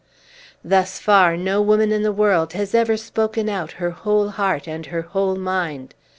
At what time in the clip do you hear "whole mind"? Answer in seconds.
5.03-5.93